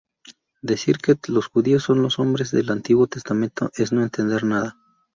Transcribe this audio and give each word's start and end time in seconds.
Decir 0.63 0.97
que 0.97 1.13
los 1.27 1.45
judíos 1.49 1.83
son 1.83 2.01
los 2.01 2.17
hombres 2.17 2.49
del 2.49 2.71
antiguo 2.71 3.05
testamento 3.05 3.69
es 3.75 3.91
no 3.91 4.01
entender 4.01 4.43
nada. 4.45 4.75